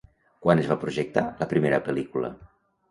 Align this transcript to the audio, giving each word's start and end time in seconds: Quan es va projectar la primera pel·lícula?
Quan 0.45 0.61
es 0.61 0.71
va 0.71 0.79
projectar 0.85 1.25
la 1.43 1.51
primera 1.55 1.83
pel·lícula? 1.91 2.35